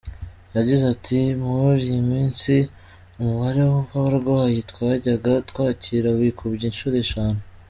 [0.55, 2.53] Yagize ati “Muir iyi minsi
[3.19, 7.39] umubare w’abarwayi twajyaga twakira wikubye inshuro eshanu.